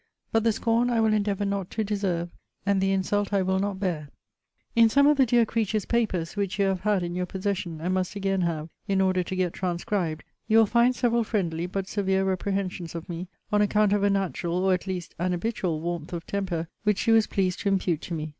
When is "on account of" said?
13.51-14.01